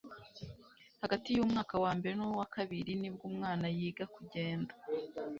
Hagati 1.01 1.27
y'umwaka 1.31 1.75
wa 1.83 1.91
mbere 1.97 2.13
nuwa 2.15 2.45
kabiri 2.55 2.91
nibwo 3.01 3.23
umwana 3.31 3.65
yiga 3.77 4.05
kugenda 4.15 4.73